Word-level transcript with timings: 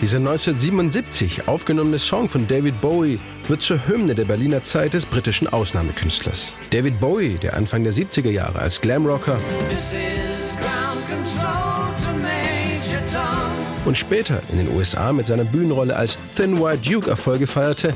Dieser 0.00 0.18
1977 0.18 1.48
aufgenommene 1.48 1.98
Song 1.98 2.28
von 2.28 2.46
David 2.46 2.80
Bowie 2.80 3.18
wird 3.48 3.62
zur 3.62 3.88
Hymne 3.88 4.14
der 4.14 4.26
Berliner 4.26 4.62
Zeit 4.62 4.94
des 4.94 5.06
britischen 5.06 5.48
Ausnahmekünstlers. 5.48 6.52
David 6.70 7.00
Bowie, 7.00 7.34
der 7.34 7.56
Anfang 7.56 7.82
der 7.82 7.92
70er 7.92 8.30
Jahre 8.30 8.60
als 8.60 8.80
Glamrocker 8.80 9.40
und 13.86 13.96
später 13.96 14.40
in 14.52 14.58
den 14.58 14.76
USA 14.76 15.12
mit 15.12 15.26
seiner 15.26 15.44
Bühnenrolle 15.44 15.96
als 15.96 16.16
Thin 16.36 16.62
White 16.62 16.88
Duke 16.88 17.10
Erfolge 17.10 17.48
feierte, 17.48 17.94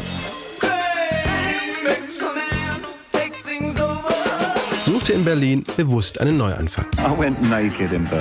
suchte 5.03 5.15
in 5.15 5.25
Berlin 5.25 5.65
bewusst 5.77 6.21
einen 6.21 6.37
Neuanfang. 6.37 6.87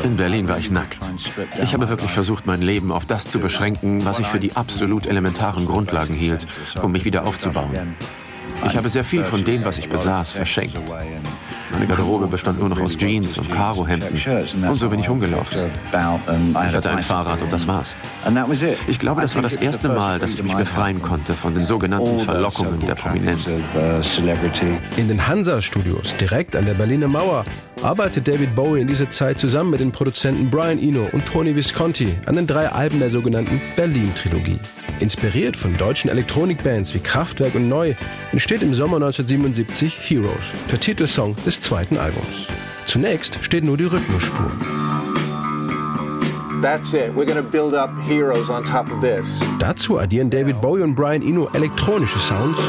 In 0.04 0.16
Berlin 0.16 0.48
war 0.48 0.58
ich 0.58 0.72
nackt. 0.72 0.98
Ich 1.62 1.76
habe 1.76 1.88
wirklich 1.90 2.10
versucht, 2.10 2.48
mein 2.48 2.64
Leben 2.64 2.92
auf 2.92 3.06
das 3.06 3.28
zu 3.28 3.38
beschränken, 3.38 4.04
was 4.04 4.18
ich 4.18 4.26
für 4.26 4.40
die 4.40 4.56
absolut 4.56 5.06
elementaren 5.06 5.68
Grundlagen 5.68 6.16
hielt, 6.16 6.48
um 6.82 6.92
mich 6.92 7.06
wieder 7.06 7.28
aufzubauen. 7.28 7.96
Ich 8.66 8.76
habe 8.78 8.90
sehr 8.90 9.04
viel 9.04 9.24
von 9.24 9.46
dem, 9.46 9.64
was 9.64 9.78
ich 9.78 9.90
besaß, 9.90 10.32
verschenkt. 10.32 10.82
Meine 11.72 11.88
Garderobe 11.88 12.28
bestand 12.28 12.60
nur 12.60 12.70
noch 12.70 12.80
aus 12.80 12.98
Jeans 12.98 13.38
und 13.38 13.50
Karohemden. 13.52 14.10
Und 14.68 14.76
so 14.76 14.90
bin 14.90 15.00
ich 15.00 15.10
rumgelaufen. 15.10 15.70
Ich 15.92 16.76
hatte 16.76 16.90
ein 16.90 17.02
Fahrrad 17.02 17.42
und 17.42 17.52
das 17.52 17.68
war's. 17.68 17.96
Ich 18.88 19.00
glaube, 19.00 19.22
das 19.22 19.36
war 19.36 19.42
das 19.42 19.56
erste 19.56 19.90
Mal, 19.90 20.20
dass 20.20 20.34
ich 20.34 20.44
mich 20.44 20.56
befreien 20.56 21.02
konnte 21.02 21.34
von 21.34 21.56
den 21.56 21.66
sogenannten 21.66 22.20
Verlockungen 22.20 22.80
der 22.86 22.96
Prominenz. 22.96 23.62
In 24.98 25.08
den 25.08 25.28
Hansa-Studios, 25.28 26.16
direkt 26.18 26.56
an 26.56 26.66
der 26.66 26.74
Berliner 26.74 27.08
Mauer, 27.08 27.46
arbeitet 27.84 28.28
David 28.28 28.56
Bowie 28.56 28.82
in 28.82 28.88
dieser 28.88 29.10
Zeit 29.10 29.40
zusammen 29.40 29.72
mit 29.72 29.80
den 29.80 29.92
Produzenten 29.92 30.50
Brian 30.50 30.78
Eno 30.80 31.08
und 31.12 31.26
Tony 31.26 31.56
Visconti 31.56 32.16
an 32.26 32.36
den 32.36 32.46
drei 32.46 32.70
Alben 32.70 33.00
der 33.00 33.10
sogenannten 33.10 33.62
Berlin-Trilogie. 33.76 34.60
Inspiriert 35.00 35.56
von 35.56 35.76
deutschen 35.78 36.10
Elektronikbands 36.10 36.94
wie 36.94 37.00
Kraftwerk 37.00 37.56
und 37.56 37.68
Neu 37.68 37.96
entsteht 38.32 38.62
im 38.62 38.76
Sommer 38.76 38.98
1977 38.98 39.98
Heroes, 40.00 40.52
der 40.72 40.80
Titelsong 40.80 41.36
des 41.44 41.61
zweiten 41.62 41.98
Albums. 41.98 42.48
Zunächst 42.86 43.38
steht 43.42 43.64
nur 43.64 43.78
die 43.78 43.86
Rhythmusspur. 43.86 44.52
Dazu 49.60 49.98
addieren 50.00 50.30
David 50.30 50.62
Bowie 50.62 50.82
und 50.82 50.96
Brian 50.96 51.22
Eno 51.22 51.50
elektronische 51.54 52.20
Sounds. 52.20 52.60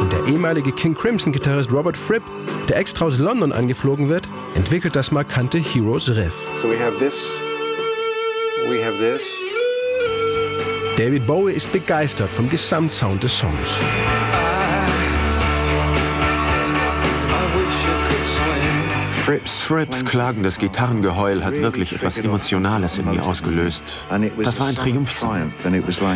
Und 0.00 0.12
der 0.12 0.26
ehemalige 0.26 0.72
King 0.72 0.94
Crimson-Gitarrist 0.94 1.72
Robert 1.72 1.96
Fripp, 1.96 2.22
der 2.68 2.78
extra 2.78 3.06
aus 3.06 3.18
London 3.18 3.52
angeflogen 3.52 4.08
wird, 4.08 4.28
entwickelt 4.54 4.96
das 4.96 5.10
markante 5.10 5.58
Heroes 5.58 6.08
Riff. 6.08 6.46
So 6.62 6.68
we 6.68 6.78
have 6.78 6.96
this, 6.98 7.40
we 8.68 8.82
have 8.82 8.96
this. 8.98 9.34
David 10.96 11.26
Bowie 11.26 11.52
ist 11.52 11.72
begeistert 11.72 12.30
vom 12.30 12.48
Gesamtsound 12.48 13.22
des 13.22 13.36
Songs. 13.36 13.78
Frips 19.24 20.04
klagendes 20.04 20.58
Gitarrengeheul 20.58 21.46
hat 21.46 21.56
wirklich 21.56 21.94
etwas 21.94 22.18
Emotionales 22.18 22.98
in 22.98 23.08
mir 23.08 23.24
ausgelöst. 23.24 23.82
Das 24.42 24.60
war 24.60 24.66
ein 24.66 24.74
Triumphsong. 24.74 25.50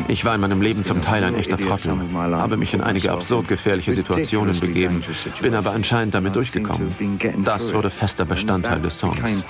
Ich 0.09 0.27
war 0.27 0.35
in 0.35 0.43
meinem 0.43 0.61
Leben 0.61 0.83
zum 0.83 1.01
Teil 1.01 1.25
ein 1.25 1.35
echter 1.35 1.57
Trottel, 1.57 1.99
habe 2.33 2.59
mich 2.59 2.75
in 2.75 2.83
einige 2.83 3.11
absurd 3.13 3.49
gefährliche 3.49 3.95
Situationen 3.95 4.61
begeben, 4.61 5.03
bin 5.41 5.55
aber 5.55 5.73
anscheinend 5.73 6.13
damit 6.13 6.37
durchgekommen. 6.37 6.95
Das 7.43 7.73
wurde 7.73 7.89
fester 7.89 8.27
Bestandteil 8.27 8.83
des 8.83 8.99
Songs. 8.99 9.43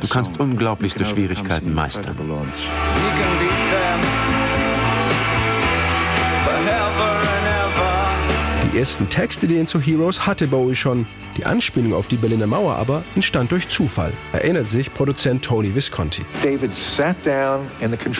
Du 0.00 0.08
kannst 0.08 0.40
unglaublichste 0.40 1.04
Schwierigkeiten 1.04 1.74
meistern. 1.74 2.16
Die 8.72 8.78
ersten 8.78 9.10
Textideen 9.10 9.66
zu 9.66 9.78
Heroes 9.78 10.26
hatte 10.26 10.46
Bowie 10.46 10.74
schon. 10.74 11.06
Die 11.36 11.46
Anspielung 11.46 11.94
auf 11.94 12.08
die 12.08 12.16
Berliner 12.16 12.46
Mauer 12.46 12.76
aber 12.76 13.04
entstand 13.14 13.50
durch 13.52 13.68
Zufall, 13.68 14.12
erinnert 14.32 14.68
sich 14.68 14.92
Produzent 14.92 15.42
Tony 15.44 15.74
Visconti. 15.74 16.24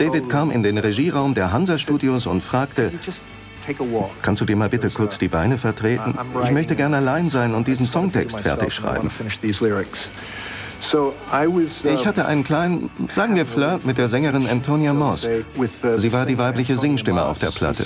David 0.07 0.29
kam 0.29 0.49
in 0.51 0.63
den 0.63 0.77
Regieraum 0.77 1.33
der 1.33 1.51
Hansa-Studios 1.51 2.25
und 2.27 2.41
fragte, 2.41 2.91
Kannst 4.21 4.41
du 4.41 4.45
dir 4.45 4.57
mal 4.57 4.67
bitte 4.67 4.89
kurz 4.89 5.17
die 5.19 5.29
Beine 5.29 5.57
vertreten? 5.57 6.15
Ich 6.43 6.51
möchte 6.51 6.75
gerne 6.75 6.97
allein 6.97 7.29
sein 7.29 7.53
und 7.53 7.67
diesen 7.67 7.87
Songtext 7.87 8.39
fertig 8.41 8.73
schreiben. 8.73 9.09
Ich 11.93 12.05
hatte 12.05 12.25
einen 12.25 12.43
kleinen, 12.43 12.89
sagen 13.07 13.35
wir 13.35 13.45
Flirt 13.45 13.85
mit 13.85 13.97
der 13.97 14.09
Sängerin 14.09 14.47
Antonia 14.47 14.91
Moss. 14.93 15.21
Sie 15.95 16.11
war 16.11 16.25
die 16.25 16.37
weibliche 16.37 16.75
Singstimme 16.75 17.23
auf 17.23 17.37
der 17.37 17.51
Platte. 17.51 17.83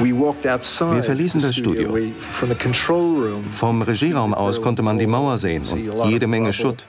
Wir 0.00 1.02
verließen 1.02 1.40
das 1.40 1.56
Studio. 1.56 1.96
Vom 3.50 3.82
Regieraum 3.82 4.34
aus 4.34 4.60
konnte 4.60 4.82
man 4.82 4.98
die 4.98 5.06
Mauer 5.06 5.38
sehen 5.38 5.64
und 5.66 6.08
jede 6.08 6.26
Menge 6.26 6.52
Schutt. 6.52 6.86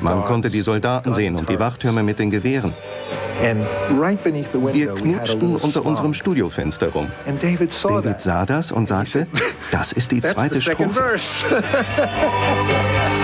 Man 0.00 0.24
konnte 0.24 0.50
die 0.50 0.62
Soldaten 0.62 1.12
sehen 1.12 1.36
und 1.36 1.48
die 1.48 1.58
Wachtürme 1.58 2.02
mit 2.02 2.18
den 2.18 2.30
Gewehren. 2.30 2.72
Wir 4.72 4.94
knutschten 4.94 5.56
unter 5.56 5.84
unserem 5.84 6.14
Studiofenster 6.14 6.88
rum. 6.88 7.08
David 7.82 8.20
sah 8.20 8.46
das 8.46 8.72
und 8.72 8.88
sagte, 8.88 9.26
das 9.70 9.92
ist 9.92 10.12
die 10.12 10.22
zweite 10.22 10.60
Strophe. 10.60 11.16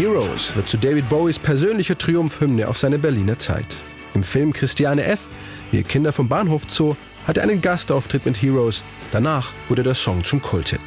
Heroes 0.00 0.56
wird 0.56 0.66
zu 0.66 0.78
David 0.78 1.10
Bowies 1.10 1.38
persönlicher 1.38 1.98
Triumphhymne 1.98 2.66
auf 2.66 2.78
seine 2.78 2.98
Berliner 2.98 3.38
Zeit. 3.38 3.82
Im 4.14 4.22
Film 4.22 4.54
Christiane 4.54 5.04
F., 5.04 5.28
Wir 5.72 5.82
Kinder 5.82 6.10
vom 6.10 6.26
Bahnhof 6.26 6.62
Zoo, 6.68 6.96
hat 7.26 7.36
er 7.36 7.42
einen 7.42 7.60
Gastauftritt 7.60 8.24
mit 8.24 8.40
Heroes. 8.40 8.82
Danach 9.12 9.52
wurde 9.68 9.82
der 9.82 9.94
Song 9.94 10.24
zum 10.24 10.40
Kulthit. 10.40 10.80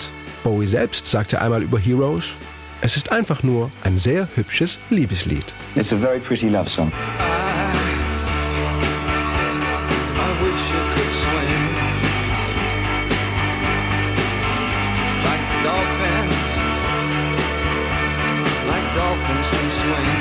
Bowie 0.43 0.65
selbst 0.65 1.11
sagte 1.11 1.39
einmal 1.39 1.61
über 1.61 1.77
Heroes, 1.77 2.33
es 2.81 2.97
ist 2.97 3.11
einfach 3.11 3.43
nur 3.43 3.69
ein 3.83 3.99
sehr 3.99 4.27
hübsches 4.33 4.79
Liebeslied. 4.89 5.53
It's 5.75 5.93
a 5.93 5.95
very 5.95 6.19
pretty 6.19 6.49
love 6.49 6.67
song. 6.67 6.91
Dolphins 19.33 19.51
can 19.51 19.69
swing. 19.69 20.19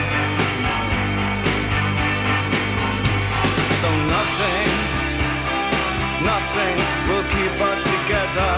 Though 3.83 4.01
nothing, 4.17 4.73
nothing 6.25 6.77
will 7.09 7.27
keep 7.35 7.61
us 7.61 7.83
together. 7.83 8.53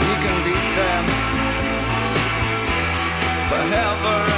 We 0.00 0.14
can 0.24 0.36
beat 0.44 0.68
them 0.76 1.04
forever 3.48 4.29